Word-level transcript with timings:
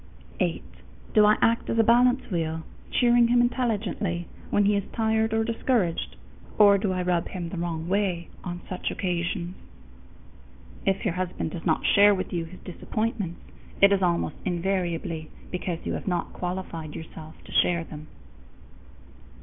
_8. 0.39 0.63
Do 1.13 1.27
I 1.27 1.37
act 1.43 1.69
as 1.69 1.77
a 1.77 1.83
balance 1.83 2.31
wheel, 2.31 2.63
cheering 2.89 3.27
him 3.27 3.39
intelligently 3.39 4.27
when 4.49 4.65
he 4.65 4.75
is 4.75 4.83
tired 4.91 5.31
or 5.31 5.43
discouraged, 5.43 6.15
or 6.57 6.79
do 6.79 6.91
I 6.91 7.03
rub 7.03 7.27
him 7.27 7.49
the 7.49 7.57
wrong 7.59 7.87
way 7.87 8.27
on 8.43 8.61
such 8.67 8.89
occasions?_ 8.89 9.53
If 10.87 11.05
your 11.05 11.13
husband 11.13 11.51
does 11.51 11.67
not 11.67 11.85
share 11.85 12.15
with 12.15 12.33
you 12.33 12.45
his 12.45 12.61
disappointments, 12.61 13.41
it 13.79 13.91
is 13.93 14.01
almost 14.01 14.37
invariably 14.43 15.29
because 15.51 15.85
you 15.85 15.93
have 15.93 16.07
not 16.07 16.33
qualified 16.33 16.95
yourself 16.95 17.35
to 17.43 17.51
share 17.51 17.83
them. 17.83 18.07